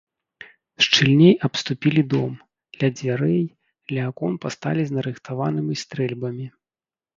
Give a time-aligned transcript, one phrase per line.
[0.85, 2.31] Шчыльней абступілі дом,
[2.81, 3.45] ля дзвярэй,
[3.93, 6.51] ля акон пасталі з нарыхтаванымі стрэльбамі.